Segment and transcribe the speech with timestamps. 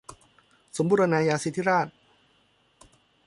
[0.77, 1.87] สมบูรณาญาสิทธิราช